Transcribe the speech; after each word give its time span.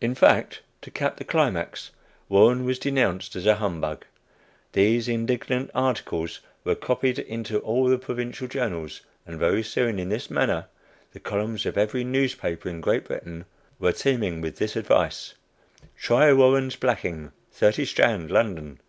In 0.00 0.14
fact, 0.14 0.62
to 0.80 0.90
cap 0.90 1.18
the 1.18 1.24
climax, 1.24 1.90
Warren 2.30 2.64
was 2.64 2.78
denounced 2.78 3.36
as 3.36 3.44
a 3.44 3.56
"humbug." 3.56 4.06
These 4.72 5.06
indignant 5.06 5.70
articles 5.74 6.40
were 6.64 6.74
copied 6.74 7.18
into 7.18 7.58
all 7.58 7.86
the 7.86 7.98
Provincial 7.98 8.48
journals, 8.48 9.02
and 9.26 9.38
very 9.38 9.62
soon, 9.62 9.98
in 9.98 10.08
this 10.08 10.30
manner, 10.30 10.64
the 11.12 11.20
columns 11.20 11.66
of 11.66 11.76
every 11.76 12.04
newspaper 12.04 12.70
in 12.70 12.80
Great 12.80 13.04
Britain 13.04 13.44
were 13.78 13.92
teeming 13.92 14.40
with 14.40 14.56
this 14.56 14.76
advice: 14.76 15.34
"Try 15.98 16.32
Warren's 16.32 16.76
Blacking, 16.76 17.32
30 17.52 17.84
Strand, 17.84 18.30
London." 18.30 18.80